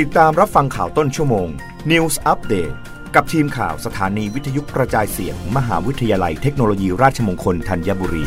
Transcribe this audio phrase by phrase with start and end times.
[0.00, 1.48] ติดตามรับฟังข่าวต้นชั่วโมง
[1.90, 2.74] News Update
[3.14, 8.24] กับทีมข่าวสถานีวิทยุกระจายเสียง มหาวิทยาลัยเทคโนโลยีราชมงคลธัญบุรี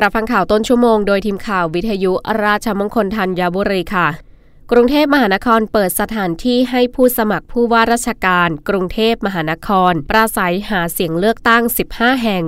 [0.00, 2.12] รับฟังข่าวต้นชั่วโมงโดยทีมข่าววิทยุ
[2.44, 4.08] ราชมงคลธัญบุรีค่ะ
[4.70, 11.62] กรุงเทพมหานครเปิดสถานที่ให้ผู้สมัครผู้ว่าราชการ กรุงเทพมหานคร ปราศัยหาเสียงเลือกตั้ง
[11.92, 12.46] 15 แห่ง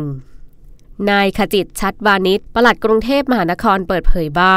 [1.11, 4.57] นายขจิตชัดวานิชปลัดกรุงเทพมหานครเปิดเผยว่า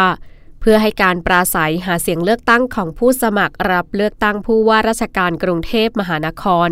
[0.61, 6.69] เพื่อให้การปราศัยหาเสียงเลือกตั้งของผู้สมัครรับเลือกตั้งผู้ว่าราชการกรุงเทพมหานคร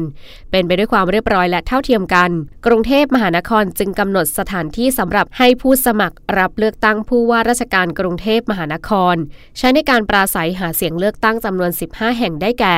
[0.52, 2.30] เป็นไปด้วยความเรียบร้อยและเท่าเทียมกัน
[2.66, 9.16] กรุงเทพมหานครจึงกำหนดสถานที่สำหรับให้ผู้สมัครรับเลือกตั้งผู้ว่าราชการกรุงเทพมหานคร
[9.58, 12.78] ใช้ในการปราศัยหาเสียงเลือกตั้งจำนวน 15 แห่งได้แก่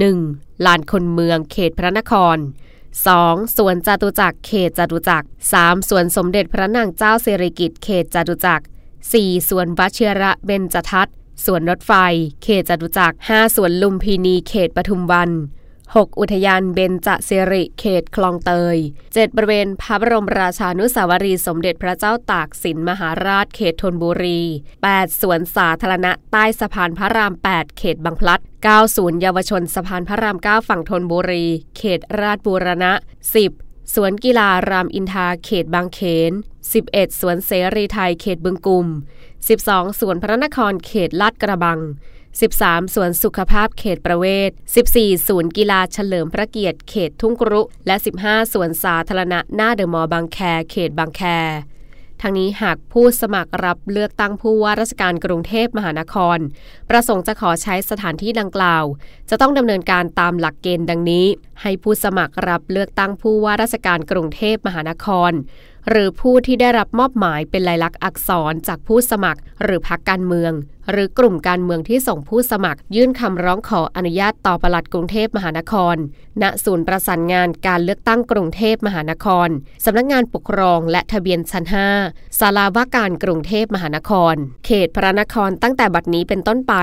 [0.00, 0.66] 1.
[0.66, 2.38] ลานคนเมืองเขตพระนคร
[3.00, 3.56] 2.
[3.56, 5.88] สวนจตุจักรเขตจตุจักร 3.
[5.88, 8.64] สวนสมเด็จพระนางเจ้าสิริกิติ์เขตจตุจักร
[9.10, 9.48] 4.
[9.48, 11.92] สวนวชิระเบญจทัศน์สวนรถไฟ
[12.42, 13.56] เขตจตุจักร 5.
[13.56, 15.30] สวนลุมพินี เขตปทุมวัน
[15.96, 16.20] 6.
[16.20, 18.76] อุทยานเบญจสิริเขตคลองเตย
[19.06, 19.36] 7.
[19.36, 24.40] บริเวณพระบรมราชานุสาวรีสมเด็จพระเจ้าตากสินมหาราชเขตธนบุรี
[24.80, 25.20] 8.
[25.20, 28.96] สวนสาธารณะใต้สะพานพระราม 8 เขตบางพลัด 9.
[28.96, 31.44] ศูนย์เยาวชนสะพานพระราม 9 ฝั่งธนบุรี
[31.76, 32.92] เขตราชบูรณะ
[33.42, 33.94] 10.
[33.94, 36.32] สวนกีฬารามอินทราเขตบางเขน
[36.76, 37.20] 11.
[37.20, 38.86] สวนเสรีไทยเขตบึงกุ่ม
[39.42, 40.00] 12.
[40.00, 41.80] สวนพระนครเขตลาดกระบัง
[42.40, 42.94] 13.
[42.94, 44.50] สวนสุขภาพเขตประเวศ
[44.88, 45.28] 14.
[45.28, 48.52] ศูนย์กีฬาเฉลิมพระเกียรติเขตทุ่งครุ และ 15.
[48.52, 50.38] สวนสาธารณะหน้าเดอะมอลล์บางแค
[50.70, 51.22] เขตบางแค
[52.20, 56.38] ทั้งนี้หากผู้สมัครรับเลือกตั้งผู้ว่าราชการกรุงเทพมหานคร
[56.90, 58.84] ประสงค์จะขอใช้สถานที่ดังกล่าว
[59.30, 61.26] จะต้องดำเนินการตามหลักเกณฑ์ดังนี้
[61.62, 65.32] ให้ผู้สมัครรับเลือกตั้งผู้ว่าราชการกรุงเทพมหานคร
[65.88, 70.52] หรือผู้ที่ได้รับมอบหมายเป็นลายลักษณ์อักษรจากผู้สมัคร หรือพรรคการเมือง
[70.90, 75.96] หรือกลุ่มการเมืองที่ส่งผู้สมัคร ยื่นคำร้องขออนุญาตต่อปลัดกรุงเทพมหานคร
[76.42, 79.48] ณ ศูนย์ประสานงานการเลือกตั้งกรุงเทพมหานคร
[79.84, 81.64] สำนักงานปกครองและทะเบียนชั้น
[82.02, 84.34] 5 ศาลาว่าการกรุงเทพมหานคร
[84.66, 86.74] เขตพระนครตั้งแต่บัดนี้เป็นต้นไป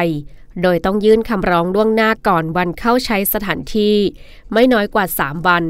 [0.62, 3.96] โดยต้องยื่นคำร้องล่วงหน้าก่อนวันเข้าใช้สถานที่
[4.54, 5.64] ไม่น้อยกว่า 3 วัน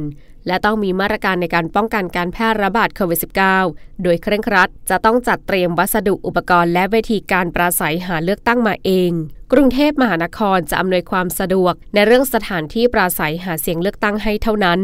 [0.47, 3.19] และต้องมีมาตรการในการป้องกันการแพร่ระบาดโควิด
[3.61, 9.11] -19 โดยเคร่งครัด จะต้องจัดเตรียมวัสดุอุปกรณ์และเวทีการปราศัยหาเลือกตั้งมาเอง
[9.51, 14.79] กรุงเทพมหานครจะอำนวยความสะดวก ในเรื่องสถานที่ปราศัยหาเสียงเลือกตั้งให้เท่านั้น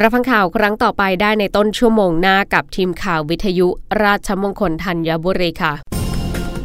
[0.00, 3.68] รับฟังข่าวครั้งต่อไปได้ในต้นชั่วโมงหน้ากับทีมข่าววิทยุ
[4.02, 6.01] ราชมงคลธัญบุรีค่ะ